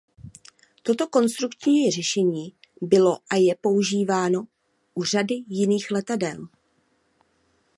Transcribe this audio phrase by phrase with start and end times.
[0.83, 4.47] Toto konstrukční řešení bylo a je používáno
[4.93, 6.47] u řady jiných letadel.